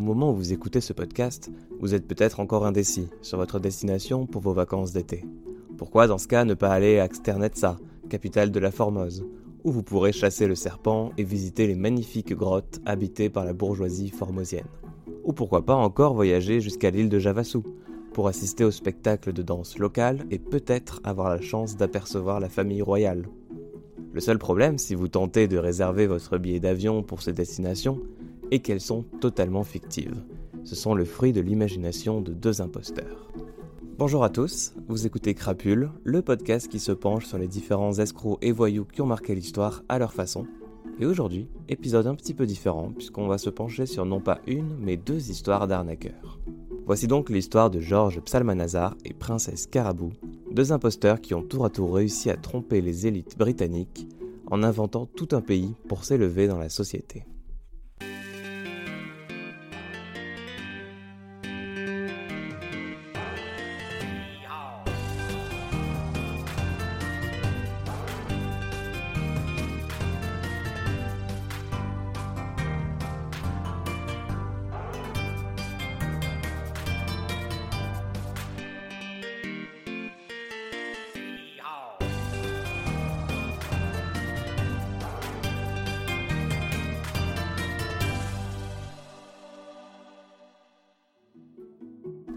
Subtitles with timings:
[0.00, 4.24] Au moment où vous écoutez ce podcast, vous êtes peut-être encore indécis sur votre destination
[4.24, 5.26] pour vos vacances d'été.
[5.76, 7.76] Pourquoi dans ce cas ne pas aller à Xternetsa,
[8.08, 9.26] capitale de la Formose,
[9.62, 14.08] où vous pourrez chasser le serpent et visiter les magnifiques grottes habitées par la bourgeoisie
[14.08, 14.64] formosienne?
[15.24, 17.58] Ou pourquoi pas encore voyager jusqu'à l'île de Javasu,
[18.14, 22.80] pour assister au spectacle de danse locale et peut-être avoir la chance d'apercevoir la famille
[22.80, 23.28] royale?
[24.14, 28.00] Le seul problème, si vous tentez de réserver votre billet d'avion pour ces destinations,
[28.50, 30.22] est qu'elles sont totalement fictives.
[30.64, 33.30] Ce sont le fruit de l'imagination de deux imposteurs.
[33.98, 38.38] Bonjour à tous, vous écoutez Crapule, le podcast qui se penche sur les différents escrocs
[38.42, 40.46] et voyous qui ont marqué l'histoire à leur façon.
[40.98, 44.76] Et aujourd'hui, épisode un petit peu différent puisqu'on va se pencher sur non pas une,
[44.78, 46.40] mais deux histoires d'arnaqueurs.
[46.86, 50.10] Voici donc l'histoire de Georges Psalmanazar et Princesse Carabou,
[50.50, 54.08] deux imposteurs qui ont tour à tour réussi à tromper les élites britanniques
[54.50, 57.24] en inventant tout un pays pour s'élever dans la société.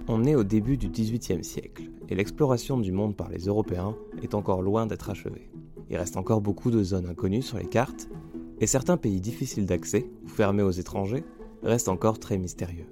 [0.09, 4.33] On est au début du XVIIIe siècle, et l'exploration du monde par les Européens est
[4.33, 5.49] encore loin d'être achevée.
[5.89, 8.09] Il reste encore beaucoup de zones inconnues sur les cartes,
[8.59, 11.23] et certains pays difficiles d'accès, ou fermés aux étrangers,
[11.63, 12.87] restent encore très mystérieux.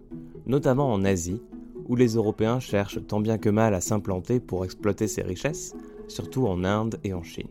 [0.45, 1.41] Notamment en Asie,
[1.89, 5.75] où les Européens cherchent tant bien que mal à s'implanter pour exploiter ces richesses,
[6.07, 7.49] surtout en Inde et en Chine.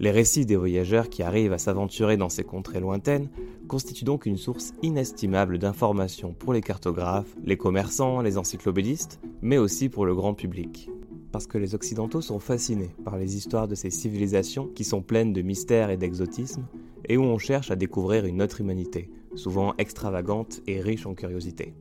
[0.00, 3.28] Les récits des voyageurs qui arrivent à s'aventurer dans ces contrées lointaines
[3.72, 9.88] constituent donc une source inestimable d'informations pour les cartographes, les commerçants, les encyclopédistes, mais aussi
[9.88, 10.90] pour le grand public.
[11.32, 15.32] Parce que les Occidentaux sont fascinés par les histoires de ces civilisations qui sont pleines
[15.32, 16.66] de mystères et d'exotisme,
[17.08, 21.72] et où on cherche à découvrir une autre humanité, souvent extravagante et riche en curiosité.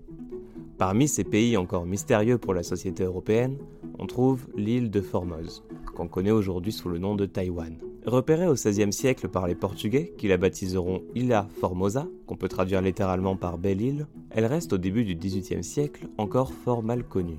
[0.77, 3.57] Parmi ces pays encore mystérieux pour la société européenne,
[3.99, 7.90] on trouve l'île de Formose, qu'on connaît aujourd'hui sous le nom de Taïwan.
[8.05, 12.81] Repérée au XVIe siècle par les Portugais, qui la baptiseront Ilha Formosa, qu'on peut traduire
[12.81, 17.37] littéralement par Belle Île, elle reste au début du XVIIIe siècle encore fort mal connue.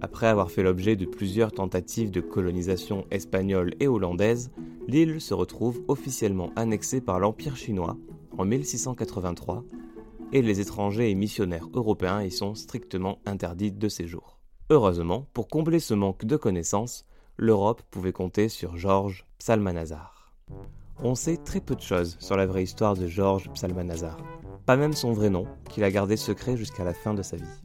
[0.00, 4.50] Après avoir fait l'objet de plusieurs tentatives de colonisation espagnole et hollandaise,
[4.88, 7.98] l'île se retrouve officiellement annexée par l'Empire chinois
[8.38, 9.64] en 1683
[10.32, 14.38] et les étrangers et missionnaires européens y sont strictement interdits de séjour.
[14.70, 17.04] Heureusement, pour combler ce manque de connaissances,
[17.42, 20.30] l'Europe pouvait compter sur Georges Psalmanazar.
[21.02, 24.18] On sait très peu de choses sur la vraie histoire de Georges Psalmanazar,
[24.66, 27.62] pas même son vrai nom, qu'il a gardé secret jusqu'à la fin de sa vie.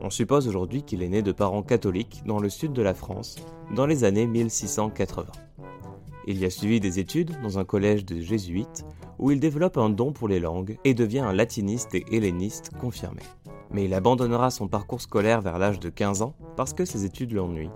[0.00, 3.36] On suppose aujourd'hui qu'il est né de parents catholiques dans le sud de la France,
[3.74, 5.30] dans les années 1680.
[6.26, 8.86] Il y a suivi des études dans un collège de jésuites
[9.18, 13.20] où il développe un don pour les langues et devient un latiniste et helléniste confirmé.
[13.70, 17.32] Mais il abandonnera son parcours scolaire vers l'âge de 15 ans parce que ses études
[17.32, 17.68] l'ennuient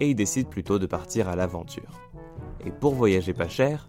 [0.00, 2.00] et il décide plutôt de partir à l'aventure.
[2.64, 3.88] Et pour voyager pas cher,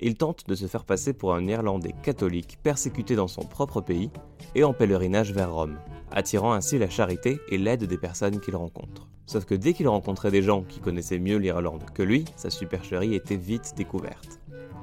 [0.00, 4.10] il tente de se faire passer pour un Irlandais catholique persécuté dans son propre pays
[4.54, 5.78] et en pèlerinage vers Rome,
[6.12, 9.08] attirant ainsi la charité et l'aide des personnes qu'il rencontre.
[9.26, 13.14] Sauf que dès qu'il rencontrait des gens qui connaissaient mieux l'Irlande que lui, sa supercherie
[13.14, 14.40] était vite découverte.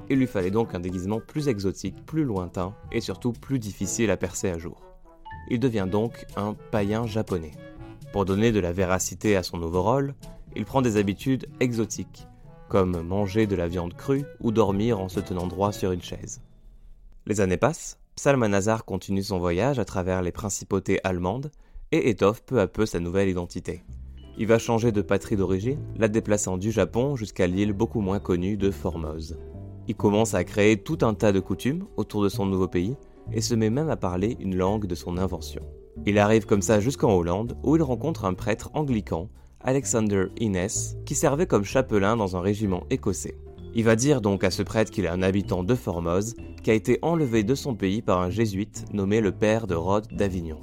[0.08, 4.16] Il lui fallait donc un déguisement plus exotique, plus lointain et surtout plus difficile à
[4.16, 4.82] percer à jour.
[5.48, 7.52] Il devient donc un païen japonais.
[8.12, 10.14] Pour donner de la véracité à son nouveau rôle,
[10.56, 12.26] il prend des habitudes exotiques,
[12.68, 16.40] comme manger de la viande crue ou dormir en se tenant droit sur une chaise.
[17.26, 21.50] Les années passent, Psalmanazar continue son voyage à travers les principautés allemandes
[21.92, 23.84] et étoffe peu à peu sa nouvelle identité.
[24.38, 28.56] Il va changer de patrie d'origine, la déplaçant du Japon jusqu'à l'île beaucoup moins connue
[28.56, 29.38] de Formose.
[29.88, 32.96] Il commence à créer tout un tas de coutumes autour de son nouveau pays
[33.32, 35.62] et se met même à parler une langue de son invention.
[36.06, 39.28] Il arrive comme ça jusqu'en Hollande où il rencontre un prêtre anglican
[39.66, 40.68] Alexander Innes,
[41.04, 43.36] qui servait comme chapelain dans un régiment écossais.
[43.74, 46.74] Il va dire donc à ce prêtre qu'il est un habitant de Formose, qui a
[46.74, 50.60] été enlevé de son pays par un jésuite nommé le père de Rode d'Avignon.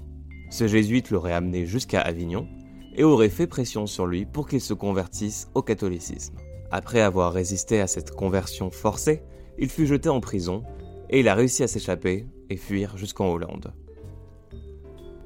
[0.49, 2.47] Ce jésuite l'aurait amené jusqu'à Avignon
[2.95, 6.37] et aurait fait pression sur lui pour qu'il se convertisse au catholicisme.
[6.71, 9.21] Après avoir résisté à cette conversion forcée,
[9.59, 10.63] il fut jeté en prison
[11.09, 13.73] et il a réussi à s'échapper et fuir jusqu'en Hollande.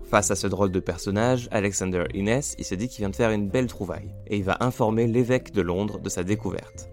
[0.08, 3.32] Face à ce drôle de personnage, Alexander Innes, il se dit qu'il vient de faire
[3.32, 6.90] une belle trouvaille, et il va informer l'évêque de Londres de sa découverte.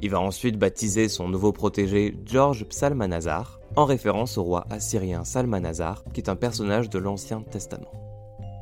[0.00, 6.02] Il va ensuite baptiser son nouveau protégé George Psalmanazar, en référence au roi assyrien Salmanazar,
[6.12, 7.92] qui est un personnage de l'Ancien Testament.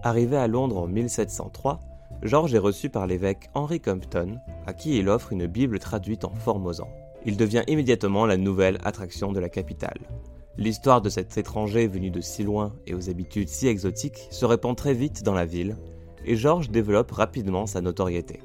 [0.03, 1.81] Arrivé à Londres en 1703,
[2.23, 6.35] George est reçu par l'évêque Henry Compton, à qui il offre une Bible traduite en
[6.35, 6.89] formosan.
[7.25, 10.01] Il devient immédiatement la nouvelle attraction de la capitale.
[10.59, 14.77] L'histoire de cet étranger venu de si loin et aux habitudes si exotiques se répand
[14.77, 15.77] très vite dans la ville,
[16.27, 18.41] et George développe rapidement sa notoriété.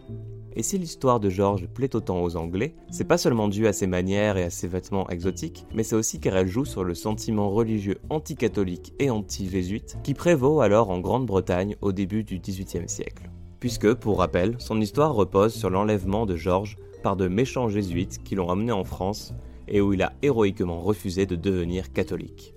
[0.56, 3.86] Et si l'histoire de George plaît autant aux Anglais, c'est pas seulement dû à ses
[3.86, 7.50] manières et à ses vêtements exotiques, mais c'est aussi car elle joue sur le sentiment
[7.50, 13.30] religieux anti-catholique et anti-jésuite qui prévaut alors en Grande-Bretagne au début du XVIIIe siècle.
[13.60, 18.34] Puisque, pour rappel, son histoire repose sur l'enlèvement de George par de méchants jésuites qui
[18.34, 19.34] l'ont amené en France
[19.68, 22.56] et où il a héroïquement refusé de devenir catholique.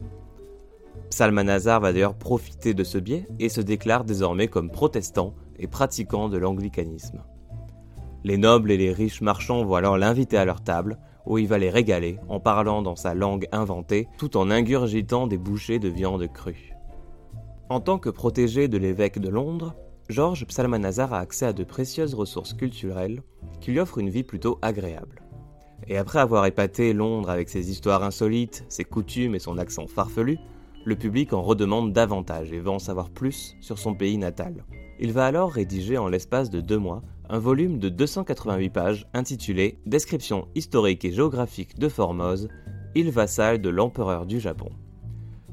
[1.11, 6.29] Psalmanazar va d'ailleurs profiter de ce biais et se déclare désormais comme protestant et pratiquant
[6.29, 7.23] de l'anglicanisme.
[8.23, 11.59] Les nobles et les riches marchands vont alors l'inviter à leur table, où il va
[11.59, 16.27] les régaler en parlant dans sa langue inventée, tout en ingurgitant des bouchées de viande
[16.33, 16.75] crue.
[17.69, 19.75] En tant que protégé de l'évêque de Londres,
[20.09, 23.23] Georges Psalmanazar a accès à de précieuses ressources culturelles
[23.61, 25.23] qui lui offrent une vie plutôt agréable.
[25.89, 30.39] Et après avoir épaté Londres avec ses histoires insolites, ses coutumes et son accent farfelu,
[30.85, 34.65] le public en redemande davantage et veut en savoir plus sur son pays natal.
[34.99, 39.79] Il va alors rédiger en l'espace de deux mois un volume de 288 pages intitulé
[39.87, 42.49] Description historique et géographique de Formose,
[42.95, 44.71] île vassale de l'empereur du Japon.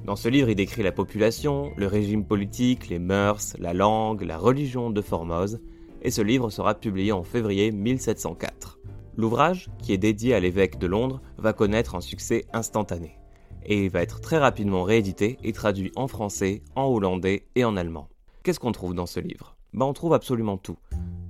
[0.06, 4.38] Dans ce livre, il décrit la population, le régime politique, les mœurs, la langue, la
[4.38, 5.60] religion de Formose,
[6.02, 8.77] et ce livre sera publié en février 1704.
[9.18, 13.18] L'ouvrage, qui est dédié à l'évêque de Londres, va connaître un succès instantané,
[13.66, 18.10] et va être très rapidement réédité et traduit en français, en hollandais et en allemand.
[18.44, 19.58] Qu'est-ce qu'on trouve dans ce livre?
[19.74, 20.78] Ben, On trouve absolument tout,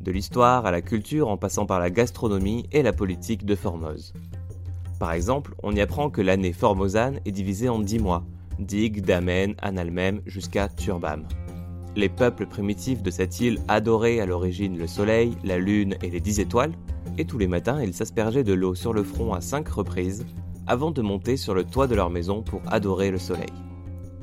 [0.02, 4.14] de l'histoire à la culture en passant par la gastronomie et la politique de Formose.
[5.00, 8.26] Par exemple, on y apprend que l'année formosane est divisée en 10 mois,
[8.60, 11.26] Dig, Damen, Analmem jusqu'à Turbam.
[11.96, 16.20] Les peuples primitifs de cette île adoraient à l'origine le soleil, la lune et les
[16.20, 16.74] dix étoiles,
[17.18, 20.26] et tous les matins ils s'aspergeaient de l'eau sur le front à cinq reprises
[20.68, 23.52] avant de monter sur le toit de leur maison pour adorer le soleil.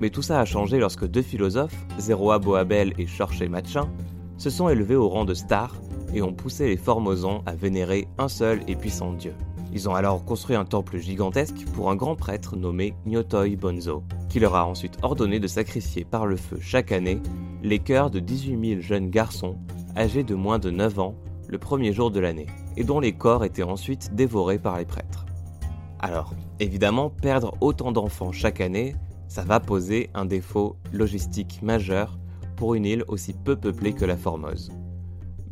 [0.00, 3.88] Mais tout ça a changé lorsque deux philosophes, Zeroa Boabel et Chorché Machin,
[4.36, 5.80] se sont élevés au rang de stars
[6.12, 9.32] et ont poussé les Formosans à vénérer un seul et puissant dieu.
[9.72, 14.38] Ils ont alors construit un temple gigantesque pour un grand prêtre nommé Nyotoi Bonzo, qui
[14.38, 17.20] leur a ensuite ordonné de sacrifier par le feu chaque année
[17.62, 19.56] les cœurs de 18 000 jeunes garçons
[19.96, 21.14] âgés de moins de 9 ans
[21.48, 25.26] le premier jour de l'année, et dont les corps étaient ensuite dévorés par les prêtres.
[26.00, 28.94] Alors, évidemment, perdre autant d'enfants chaque année,
[29.28, 32.18] ça va poser un défaut logistique majeur
[32.56, 34.70] pour une île aussi peu peuplée que la Formose.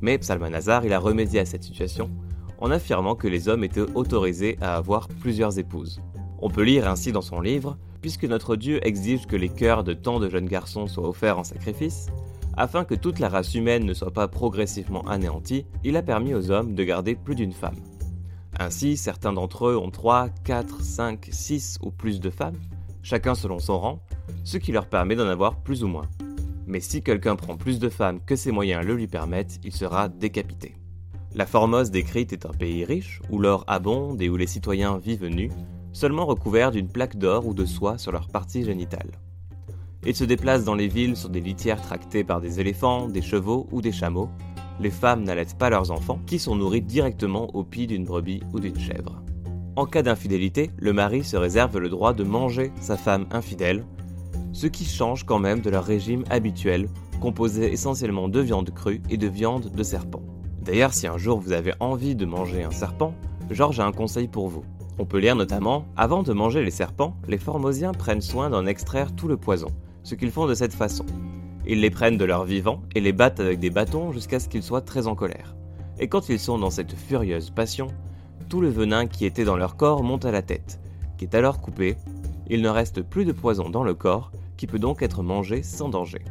[0.01, 2.11] Mais Psalmanazar, il a remédié à cette situation
[2.59, 6.01] en affirmant que les hommes étaient autorisés à avoir plusieurs épouses.
[6.41, 9.95] On peut lire ainsi dans son livre Puisque notre Dieu exige que les cœurs de
[9.95, 12.09] tant de jeunes garçons soient offerts en sacrifice,
[12.57, 16.51] afin que toute la race humaine ne soit pas progressivement anéantie, il a permis aux
[16.51, 17.77] hommes de garder plus d'une femme.
[18.59, 22.59] Ainsi, certains d'entre eux ont 3, 4, 5, 6 ou plus de femmes,
[23.03, 24.03] chacun selon son rang,
[24.45, 26.09] ce qui leur permet d'en avoir plus ou moins.
[26.67, 30.09] Mais si quelqu'un prend plus de femmes que ses moyens le lui permettent, il sera
[30.09, 30.77] décapité.
[31.35, 35.27] La Formose décrite est un pays riche, où l'or abonde et où les citoyens vivent
[35.27, 35.51] nus,
[35.93, 39.11] seulement recouverts d'une plaque d'or ou de soie sur leur partie génitale.
[40.05, 43.69] Ils se déplacent dans les villes sur des litières tractées par des éléphants, des chevaux
[43.71, 44.29] ou des chameaux.
[44.81, 48.59] Les femmes n'allaitent pas leurs enfants, qui sont nourris directement au pied d'une brebis ou
[48.59, 49.23] d'une chèvre.
[49.77, 53.85] En cas d'infidélité, le mari se réserve le droit de manger sa femme infidèle,
[54.53, 56.89] ce qui change quand même de leur régime habituel,
[57.21, 60.23] composé essentiellement de viande crue et de viande de serpent.
[60.63, 63.15] D'ailleurs, si un jour vous avez envie de manger un serpent,
[63.51, 64.65] Georges a un conseil pour vous.
[64.99, 69.15] On peut lire notamment Avant de manger les serpents, les Formosiens prennent soin d'en extraire
[69.15, 69.69] tout le poison,
[70.03, 71.07] ce qu'ils font de cette façon.
[71.67, 74.63] Ils les prennent de leur vivant et les battent avec des bâtons jusqu'à ce qu'ils
[74.63, 75.55] soient très en colère.
[75.99, 77.89] Et quand ils sont dans cette furieuse passion,
[78.49, 80.81] tout le venin qui était dans leur corps monte à la tête,
[81.17, 81.97] qui est alors coupé.
[82.49, 85.89] Il ne reste plus de poison dans le corps, qui peut donc être mangé sans
[85.89, 86.23] danger.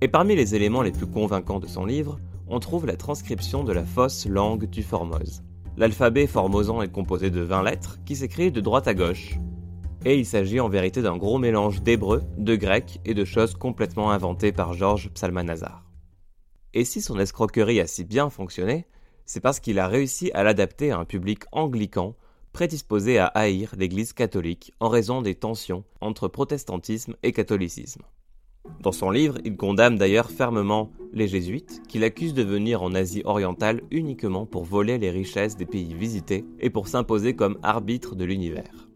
[0.00, 2.18] Et parmi les éléments les plus convaincants de son livre,
[2.48, 5.42] on trouve la transcription de la fausse langue du Formose.
[5.76, 9.38] L'alphabet formosan est composé de 20 lettres qui s'écrivent de droite à gauche.
[10.06, 14.10] Et il s'agit en vérité d'un gros mélange d'hébreu, de grec et de choses complètement
[14.10, 15.82] inventées par Georges Psalmanazar.
[16.74, 18.86] Et si son escroquerie a si bien fonctionné,
[19.24, 22.14] c'est parce qu'il a réussi à l'adapter à un public anglican
[22.52, 28.02] prédisposé à haïr l'Église catholique en raison des tensions entre protestantisme et catholicisme.
[28.80, 33.22] Dans son livre, il condamne d'ailleurs fermement les jésuites, qu'il accuse de venir en Asie
[33.24, 38.24] orientale uniquement pour voler les richesses des pays visités et pour s'imposer comme arbitre de
[38.24, 38.88] l'univers.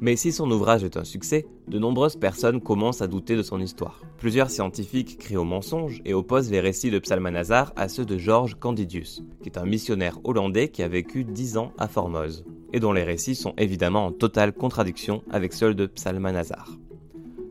[0.00, 3.60] Mais si son ouvrage est un succès, de nombreuses personnes commencent à douter de son
[3.60, 4.02] histoire.
[4.18, 8.56] Plusieurs scientifiques crient au mensonge et opposent les récits de Psalmanazar à ceux de Georges
[8.56, 12.92] Candidius, qui est un missionnaire hollandais qui a vécu 10 ans à Formose, et dont
[12.92, 16.70] les récits sont évidemment en totale contradiction avec ceux de Psalmanazar.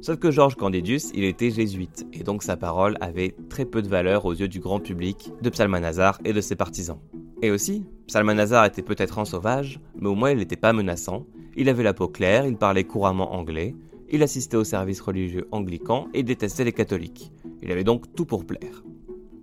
[0.01, 3.87] Sauf que Georges Candidius, il était jésuite, et donc sa parole avait très peu de
[3.87, 6.99] valeur aux yeux du grand public de Psalmanazar et de ses partisans.
[7.41, 11.69] Et aussi, Psalmanazar était peut-être un sauvage, mais au moins il n'était pas menaçant, il
[11.69, 13.75] avait la peau claire, il parlait couramment anglais,
[14.09, 17.31] il assistait au service religieux anglican et détestait les catholiques.
[17.61, 18.83] Il avait donc tout pour plaire.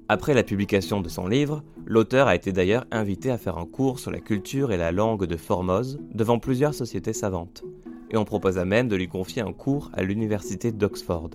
[0.09, 4.01] Après la publication de son livre, l'auteur a été d'ailleurs invité à faire un cours
[4.01, 7.65] sur la culture et la langue de Formose devant plusieurs sociétés savantes,
[8.11, 11.31] et on proposa même de lui confier un cours à l'université d'Oxford.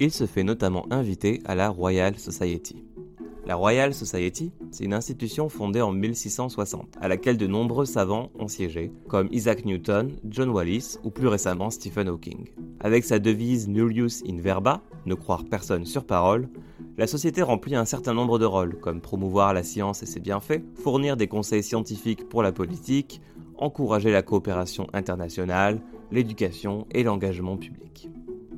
[0.00, 2.84] Il se fait notamment inviter à la Royal Society.
[3.46, 8.48] La Royal Society, c'est une institution fondée en 1660, à laquelle de nombreux savants ont
[8.48, 12.48] siégé, comme Isaac Newton, John Wallis ou plus récemment Stephen Hawking.
[12.80, 16.48] Avec sa devise Nullius in verba, ne croire personne sur parole,
[16.96, 20.62] la société remplit un certain nombre de rôles, comme promouvoir la science et ses bienfaits,
[20.82, 23.20] fournir des conseils scientifiques pour la politique,
[23.58, 28.08] encourager la coopération internationale, l'éducation et l'engagement public.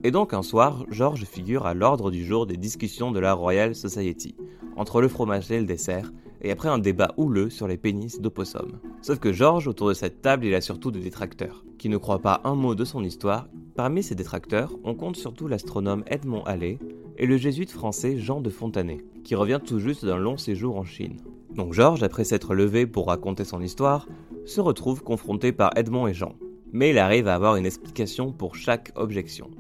[0.05, 3.75] Et donc un soir, George figure à l'ordre du jour des discussions de la Royal
[3.75, 4.37] Society,
[4.77, 8.79] entre le fromage et le dessert, et après un débat houleux sur les pénis d'opossum.
[9.03, 12.21] Sauf que George, autour de cette table, il a surtout des détracteurs, qui ne croient
[12.21, 13.49] pas un mot de son histoire.
[13.75, 16.79] Parmi ces détracteurs, on compte surtout l'astronome Edmond Halley
[17.19, 20.85] et le jésuite français Jean de Fontanet, qui revient tout juste d'un long séjour en
[20.85, 21.17] Chine.
[21.55, 24.07] Donc George, après s'être levé pour raconter son histoire,
[24.45, 26.35] se retrouve confronté par Edmond et Jean.
[26.73, 29.51] Mais il arrive à avoir une explication pour chaque objection.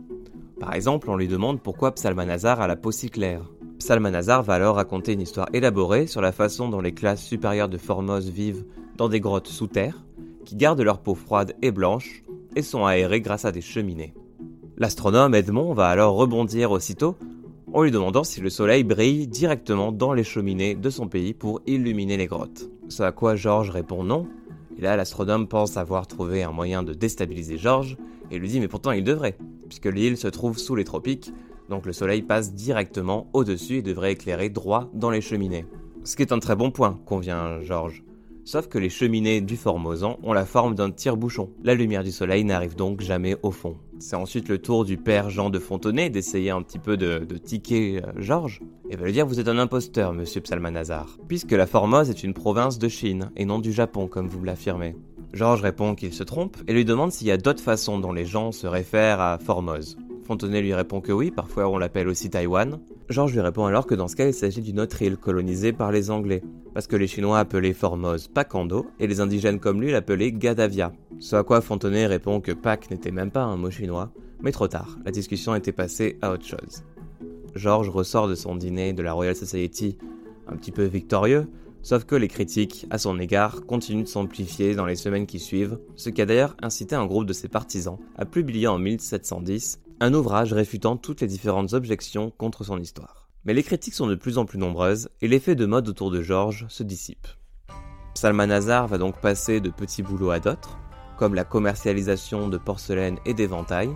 [0.60, 3.50] Par exemple, on lui demande pourquoi Psalmanazar a la peau si claire.
[3.78, 7.78] Psalmanazar va alors raconter une histoire élaborée sur la façon dont les classes supérieures de
[7.78, 8.64] Formose vivent
[8.96, 10.04] dans des grottes sous terre,
[10.44, 12.22] qui gardent leur peau froide et blanche,
[12.54, 14.14] et sont aérées grâce à des cheminées.
[14.78, 17.16] L'astronome Edmond va alors rebondir aussitôt
[17.72, 21.60] en lui demandant si le soleil brille directement dans les cheminées de son pays pour
[21.66, 22.70] illuminer les grottes.
[22.88, 24.26] Ce à quoi Georges répond non,
[24.78, 27.98] et là l'astronome pense avoir trouvé un moyen de déstabiliser Georges,
[28.30, 29.36] et lui dit mais pourtant il devrait,
[29.68, 31.32] puisque l'île se trouve sous les tropiques,
[31.68, 35.66] donc le soleil passe directement au-dessus et devrait éclairer droit dans les cheminées.
[36.04, 38.04] Ce qui est un très bon point, convient Georges.
[38.44, 41.50] Sauf que les cheminées du Formosan ont la forme d'un tire-bouchon.
[41.64, 43.76] La lumière du soleil n'arrive donc jamais au fond.
[43.98, 48.00] C'est ensuite le tour du père Jean de Fontenay d'essayer un petit peu de, tiquer
[48.04, 52.08] euh, Georges, et va lui dire Vous êtes un imposteur, monsieur Psalmanazar, puisque la Formose
[52.08, 54.94] est une province de Chine et non du Japon, comme vous l'affirmez.
[55.32, 58.26] Georges répond qu'il se trompe et lui demande s'il y a d'autres façons dont les
[58.26, 59.98] gens se réfèrent à Formose.
[60.26, 62.80] Fontenay lui répond que oui, parfois on l'appelle aussi Taïwan.
[63.08, 65.92] Georges lui répond alors que dans ce cas il s'agit d'une autre île colonisée par
[65.92, 66.42] les Anglais,
[66.74, 70.92] parce que les Chinois appelaient Formose Pakando et les indigènes comme lui l'appelaient Gadavia.
[71.20, 74.66] Ce à quoi Fontenay répond que Pak n'était même pas un mot chinois, mais trop
[74.66, 76.82] tard, la discussion était passée à autre chose.
[77.54, 79.96] Georges ressort de son dîner de la Royal Society
[80.48, 81.46] un petit peu victorieux,
[81.82, 85.78] sauf que les critiques à son égard continuent de s'amplifier dans les semaines qui suivent,
[85.94, 90.12] ce qui a d'ailleurs incité un groupe de ses partisans à publier en 1710 un
[90.12, 93.28] ouvrage réfutant toutes les différentes objections contre son histoire.
[93.44, 96.20] Mais les critiques sont de plus en plus nombreuses et l'effet de mode autour de
[96.20, 97.26] Georges se dissipe.
[98.14, 100.78] Psalmanazar va donc passer de petits boulots à d'autres,
[101.16, 103.94] comme la commercialisation de porcelaine et d'éventails.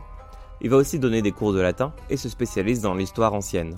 [0.62, 3.76] Il va aussi donner des cours de latin et se spécialise dans l'histoire ancienne.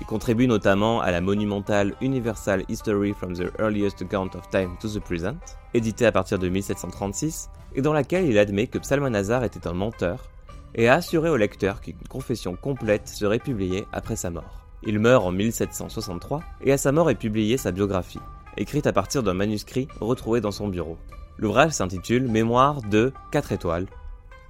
[0.00, 4.88] Il contribue notamment à la monumentale Universal History from the Earliest Account of Time to
[4.88, 5.38] the Present,
[5.74, 10.30] éditée à partir de 1736, et dans laquelle il admet que Psalmanazar était un menteur
[10.74, 14.66] et a assuré au lecteur qu'une confession complète serait publiée après sa mort.
[14.84, 18.20] Il meurt en 1763 et à sa mort est publiée sa biographie,
[18.56, 20.96] écrite à partir d'un manuscrit retrouvé dans son bureau.
[21.38, 23.86] L'ouvrage s'intitule Mémoire de 4 étoiles,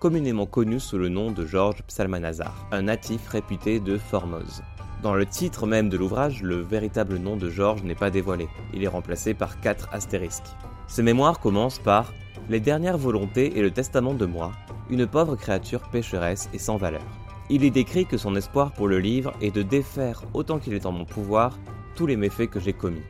[0.01, 4.63] communément connu sous le nom de Georges Psalmanazar, un natif réputé de Formose.
[5.03, 8.83] Dans le titre même de l'ouvrage, le véritable nom de Georges n'est pas dévoilé, il
[8.83, 10.57] est remplacé par quatre astérisques.
[10.89, 12.13] Ses mémoires commencent par
[12.49, 14.53] Les dernières volontés et le testament de moi,
[14.91, 17.03] une pauvre créature pécheresse et sans valeur.
[17.51, 20.87] Il est décrit que son espoir pour le livre est de défaire autant qu'il est
[20.87, 21.59] en mon pouvoir
[21.95, 23.03] tous les méfaits que j'ai commis.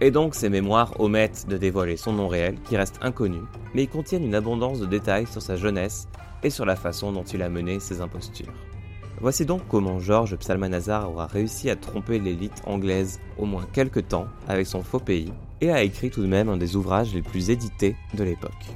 [0.00, 3.40] Et donc ses mémoires omettent de dévoiler son nom réel, qui reste inconnu,
[3.74, 6.08] mais ils contiennent une abondance de détails sur sa jeunesse
[6.42, 8.52] et sur la façon dont il a mené ses impostures.
[9.20, 14.26] Voici donc comment Georges Psalmanazar aura réussi à tromper l'élite anglaise au moins quelque temps
[14.48, 17.50] avec son faux pays, et a écrit tout de même un des ouvrages les plus
[17.50, 18.74] édités de l'époque.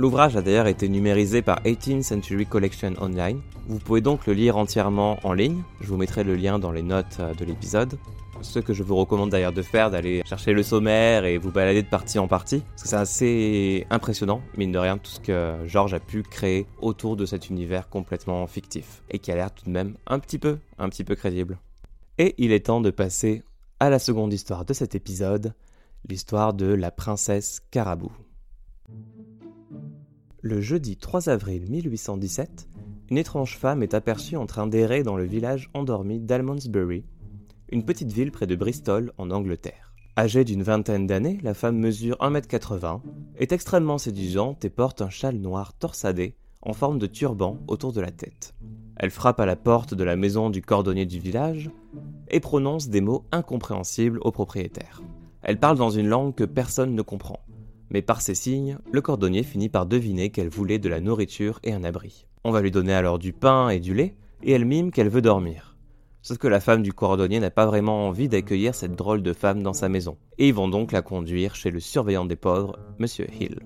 [0.00, 3.38] L'ouvrage a d'ailleurs été numérisé par 18th Century Collection Online.
[3.68, 6.80] Vous pouvez donc le lire entièrement en ligne, je vous mettrai le lien dans les
[6.80, 7.98] notes euh, de l'épisode.
[8.40, 11.82] Ce que je vous recommande d'ailleurs de faire, d'aller chercher le sommaire et vous balader
[11.82, 15.56] de partie en partie, parce que c'est assez impressionnant, mine de rien, tout ce que
[15.66, 19.66] George a pu créer autour de cet univers complètement fictif, et qui a l'air tout
[19.66, 21.58] de même un petit peu, un petit peu crédible.
[22.16, 23.42] Et il est temps de passer
[23.80, 25.52] à la seconde histoire de cet épisode,
[26.08, 28.10] l'histoire de la princesse Carabou.
[30.42, 32.66] Le jeudi 3 avril 1817,
[33.10, 37.04] une étrange femme est aperçue en train d'errer dans le village endormi d'Almondsbury,
[37.70, 39.92] une petite ville près de Bristol en Angleterre.
[40.16, 43.02] Âgée d'une vingtaine d'années, la femme mesure 1m80,
[43.36, 48.00] est extrêmement séduisante et porte un châle noir torsadé en forme de turban autour de
[48.00, 48.54] la tête.
[48.96, 51.70] Elle frappe à la porte de la maison du cordonnier du village
[52.28, 55.02] et prononce des mots incompréhensibles au propriétaire.
[55.42, 57.40] Elle parle dans une langue que personne ne comprend,
[57.90, 61.72] mais par ses signes, le cordonnier finit par deviner qu'elle voulait de la nourriture et
[61.72, 62.26] un abri.
[62.44, 65.22] On va lui donner alors du pain et du lait, et elle mime qu'elle veut
[65.22, 65.76] dormir.
[66.22, 69.62] Sauf que la femme du cordonnier n'a pas vraiment envie d'accueillir cette drôle de femme
[69.62, 73.26] dans sa maison, et ils vont donc la conduire chez le surveillant des pauvres, Monsieur
[73.32, 73.60] Hill.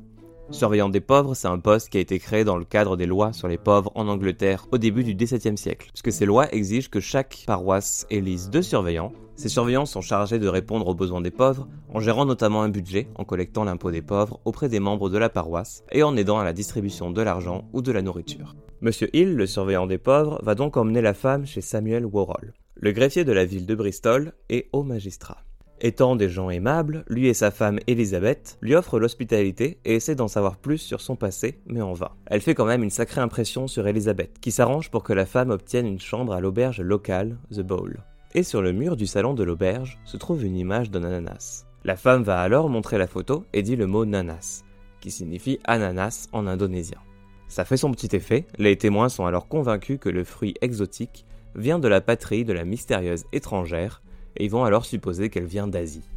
[0.51, 3.33] Surveillant des pauvres, c'est un poste qui a été créé dans le cadre des lois
[3.33, 7.01] sur les pauvres en Angleterre au début du XVIIe siècle, puisque ces lois exigent que
[7.01, 9.13] chaque paroisse élise deux surveillants.
[9.37, 13.09] Ces surveillants sont chargés de répondre aux besoins des pauvres, en gérant notamment un budget,
[13.17, 16.45] en collectant l'impôt des pauvres auprès des membres de la paroisse et en aidant à
[16.45, 18.55] la distribution de l'argent ou de la nourriture.
[18.81, 22.93] Monsieur Hill, le surveillant des pauvres, va donc emmener la femme chez Samuel Worrell, le
[22.93, 25.39] greffier de la ville de Bristol et haut magistrat.
[25.87, 30.29] Étant des gens aimables, lui et sa femme Elisabeth lui offrent l'hospitalité et essaient d'en
[30.29, 32.12] savoir plus sur son passé, mais en vain.
[32.25, 35.50] Elle fait quand même une sacrée impression sur Elisabeth, qui s'arrange pour que la femme
[35.50, 37.99] obtienne une chambre à l'auberge locale, The Bowl.
[38.33, 41.67] Et sur le mur du salon de l'auberge se trouve une image d'un ananas.
[41.85, 44.64] La femme va alors montrer la photo et dit le mot nanas,
[45.03, 47.00] qui signifie ananas en indonésien.
[47.49, 51.79] Ça fait son petit effet, les témoins sont alors convaincus que le fruit exotique vient
[51.79, 54.00] de la patrie de la mystérieuse étrangère,
[54.37, 56.09] et ils vont alors supposer qu'elle vient d'Asie.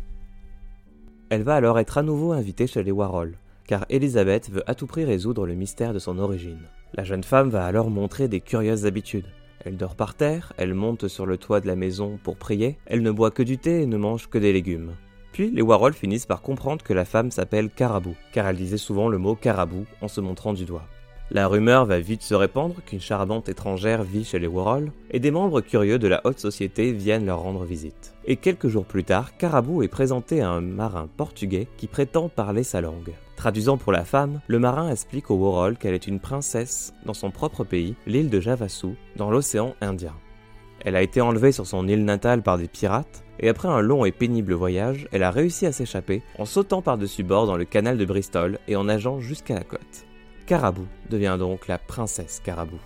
[1.29, 4.87] Elle va alors être à nouveau invitée chez les Warhol, car Elisabeth veut à tout
[4.87, 6.67] prix résoudre le mystère de son origine.
[6.93, 9.27] La jeune femme va alors montrer des curieuses habitudes.
[9.65, 13.01] Elle dort par terre, elle monte sur le toit de la maison pour prier, elle
[13.01, 14.93] ne boit que du thé et ne mange que des légumes.
[15.33, 19.09] Puis les Warhol finissent par comprendre que la femme s'appelle Carabou, car elle disait souvent
[19.09, 20.87] le mot carabou en se montrant du doigt.
[21.29, 25.29] La rumeur va vite se répandre qu'une charmante étrangère vit chez les Warhol, et des
[25.29, 28.13] membres curieux de la haute société viennent leur rendre visite.
[28.23, 32.63] Et quelques jours plus tard, Carabou est présenté à un marin portugais qui prétend parler
[32.63, 33.11] sa langue.
[33.35, 37.29] Traduisant pour la femme, le marin explique aux Warhol qu'elle est une princesse dans son
[37.29, 40.15] propre pays, l'île de Javasu, dans l'océan Indien.
[40.85, 44.05] Elle a été enlevée sur son île natale par des pirates, et après un long
[44.05, 47.97] et pénible voyage, elle a réussi à s'échapper en sautant par-dessus bord dans le canal
[47.97, 50.06] de Bristol et en nageant jusqu'à la côte.
[50.47, 52.79] Carabou devient donc la princesse Carabou.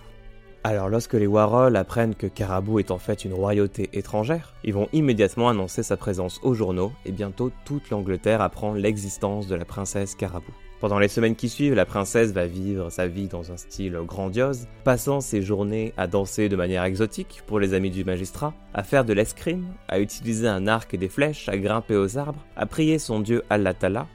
[0.64, 4.88] Alors lorsque les Warhol apprennent que Carabou est en fait une royauté étrangère, ils vont
[4.92, 10.16] immédiatement annoncer sa présence aux journaux et bientôt toute l'Angleterre apprend l'existence de la princesse
[10.16, 10.50] Carabou.
[10.82, 14.66] Pendant les semaines qui suivent, la princesse va vivre sa vie dans un style grandiose,
[14.82, 19.04] passant ses journées à danser de manière exotique pour les amis du magistrat, à faire
[19.04, 22.98] de l'escrime, à utiliser un arc et des flèches, à grimper aux arbres, à prier
[22.98, 23.74] son dieu Allah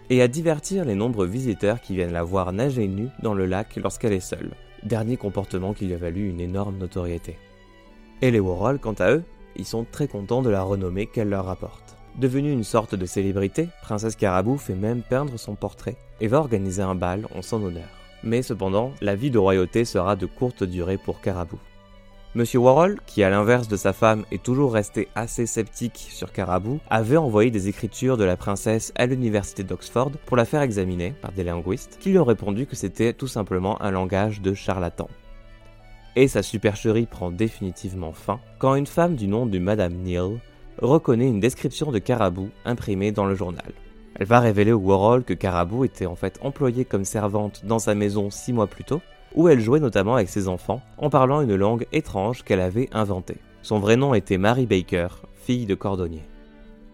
[0.10, 3.78] et à divertir les nombreux visiteurs qui viennent la voir nager nue dans le lac
[3.78, 4.52] lorsqu'elle est seule.
[4.84, 7.38] Dernier comportement qui lui a valu une énorme notoriété.
[8.22, 9.24] Et les Warhol, quant à eux,
[9.56, 11.97] ils sont très contents de la renommée qu'elle leur apporte.
[12.18, 16.82] Devenue une sorte de célébrité, Princesse Carabou fait même peindre son portrait et va organiser
[16.82, 17.88] un bal en son honneur.
[18.24, 21.60] Mais cependant, la vie de royauté sera de courte durée pour Carabou.
[22.34, 26.80] Monsieur Warhol, qui à l'inverse de sa femme est toujours resté assez sceptique sur Carabou,
[26.90, 31.32] avait envoyé des écritures de la princesse à l'université d'Oxford pour la faire examiner par
[31.34, 35.08] des linguistes, qui lui ont répondu que c'était tout simplement un langage de charlatan.
[36.16, 40.40] Et sa supercherie prend définitivement fin quand une femme du nom de Madame Neal
[40.80, 43.72] reconnaît une description de Carabou imprimée dans le journal.
[44.20, 47.96] Elle va révéler au Warhol que Carabou était en fait employée comme servante dans sa
[47.96, 49.02] maison six mois plus tôt,
[49.36, 53.38] où elle jouait notamment avec ses enfants en parlant une langue étrange qu'elle avait inventée.
[53.62, 56.24] Son vrai nom était Mary Baker, fille de cordonnier.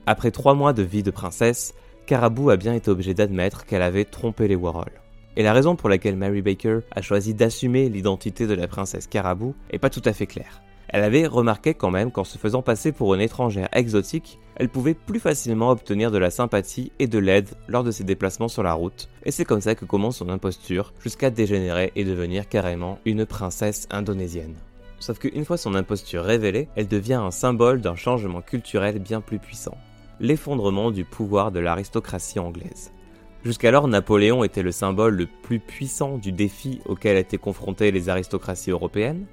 [0.05, 1.73] Après trois mois de vie de princesse,
[2.05, 4.91] Carabou a bien été obligée d'admettre qu'elle avait trompé les Warhol.
[5.37, 9.55] Et la raison pour laquelle Mary Baker a choisi d'assumer l'identité de la princesse Carabou
[9.71, 10.61] est pas tout à fait claire.
[10.93, 14.93] Elle avait remarqué quand même qu'en se faisant passer pour une étrangère exotique, elle pouvait
[14.93, 18.73] plus facilement obtenir de la sympathie et de l'aide lors de ses déplacements sur la
[18.73, 23.25] route, et c'est comme ça que commence son imposture, jusqu'à dégénérer et devenir carrément une
[23.25, 24.53] princesse indonésienne.
[24.99, 29.39] Sauf qu'une fois son imposture révélée, elle devient un symbole d'un changement culturel bien plus
[29.39, 29.75] puissant,
[30.19, 32.91] l'effondrement du pouvoir de l'aristocratie anglaise.
[33.43, 38.69] Jusqu'alors, Napoléon était le symbole le plus puissant du défi auquel étaient confrontées les aristocraties
[38.69, 39.25] européennes,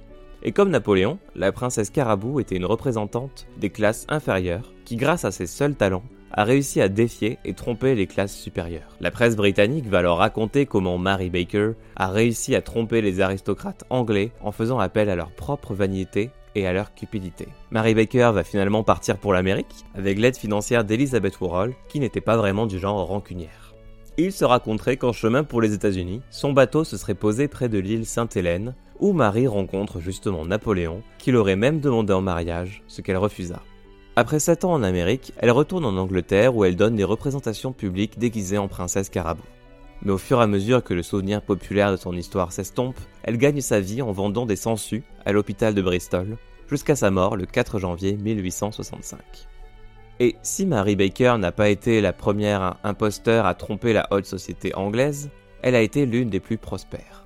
[0.42, 5.30] et comme Napoléon, la princesse Carabou était une représentante des classes inférieures qui grâce à
[5.30, 8.96] ses seuls talents a réussi à défier et tromper les classes supérieures.
[9.00, 13.84] La presse britannique va alors raconter comment Mary Baker a réussi à tromper les aristocrates
[13.90, 17.48] anglais en faisant appel à leur propre vanité et à leur cupidité.
[17.70, 22.36] Mary Baker va finalement partir pour l'Amérique avec l'aide financière d'Elizabeth Warhol qui n'était pas
[22.36, 23.69] vraiment du genre rancunière.
[24.22, 27.78] Il se raconterait qu'en chemin pour les États-Unis, son bateau se serait posé près de
[27.78, 33.16] l'île Sainte-Hélène où Marie rencontre justement Napoléon qui l'aurait même demandé en mariage, ce qu'elle
[33.16, 33.62] refusa.
[34.16, 38.18] Après 7 ans en Amérique, elle retourne en Angleterre où elle donne des représentations publiques
[38.18, 39.42] déguisées en princesse Carabou.
[40.02, 43.38] Mais au fur et à mesure que le souvenir populaire de son histoire s'estompe, elle
[43.38, 46.36] gagne sa vie en vendant des sangsues à l'hôpital de Bristol,
[46.68, 49.18] jusqu'à sa mort le 4 janvier 1865.
[50.22, 54.74] Et si Mary Baker n'a pas été la première imposteur à tromper la haute société
[54.74, 55.30] anglaise,
[55.62, 57.24] elle a été l'une des plus prospères.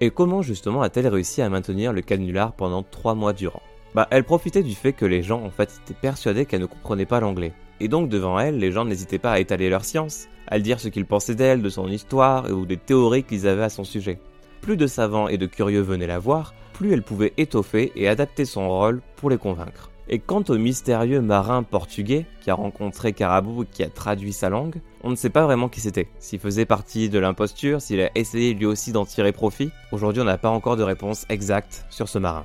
[0.00, 3.62] Et comment justement a-t-elle réussi à maintenir le canular pendant trois mois durant?
[3.94, 7.06] Bah, elle profitait du fait que les gens en fait étaient persuadés qu'elle ne comprenait
[7.06, 7.52] pas l'anglais.
[7.78, 10.88] Et donc devant elle, les gens n'hésitaient pas à étaler leur science, à dire ce
[10.88, 14.18] qu'ils pensaient d'elle, de son histoire ou des théories qu'ils avaient à son sujet.
[14.62, 18.44] Plus de savants et de curieux venaient la voir, plus elle pouvait étoffer et adapter
[18.44, 19.92] son rôle pour les convaincre.
[20.08, 24.48] Et quant au mystérieux marin portugais qui a rencontré Carabou et qui a traduit sa
[24.48, 26.08] langue, on ne sait pas vraiment qui c'était.
[26.18, 30.26] S'il faisait partie de l'imposture, s'il a essayé lui aussi d'en tirer profit, aujourd'hui on
[30.26, 32.44] n'a pas encore de réponse exacte sur ce marin.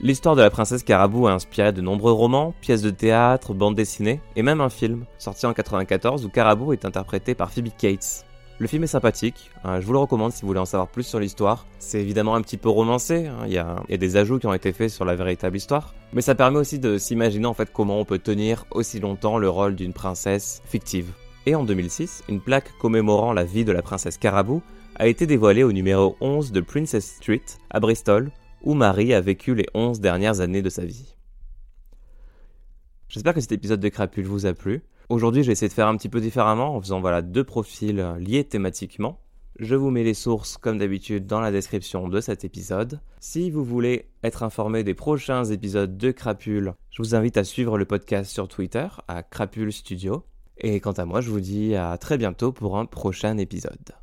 [0.00, 4.20] L'histoire de la princesse Carabou a inspiré de nombreux romans, pièces de théâtre, bandes dessinées
[4.36, 8.25] et même un film sorti en 94 où Carabou est interprété par Phoebe Cates.
[8.58, 11.02] Le film est sympathique, hein, je vous le recommande si vous voulez en savoir plus
[11.02, 11.66] sur l'histoire.
[11.78, 14.72] C'est évidemment un petit peu romancé, hein, il y, a, des ajouts qui ont été
[14.72, 18.06] faits sur la véritable histoire, mais ça permet aussi de s'imaginer en fait comment on
[18.06, 21.12] peut tenir aussi longtemps le rôle d'une princesse fictive.
[21.44, 24.62] Et en 2006, une plaque commémorant la vie de la princesse Carabou
[24.94, 28.30] a été dévoilée au numéro 11 de Princess Street à Bristol,
[28.62, 31.14] où Marie a vécu les 11 dernières années de sa vie.
[33.10, 34.82] J'espère que cet épisode de Crapule vous a plu.
[35.08, 38.42] Aujourd'hui, j'ai essayé de faire un petit peu différemment en faisant voilà deux profils liés
[38.42, 39.20] thématiquement.
[39.58, 43.00] Je vous mets les sources comme d'habitude dans la description de cet épisode.
[43.20, 47.78] Si vous voulez être informé des prochains épisodes de Crapule, je vous invite à suivre
[47.78, 50.24] le podcast sur Twitter à Crapule Studio.
[50.58, 53.94] Et quant à moi, je vous dis à très bientôt pour un prochain épisode.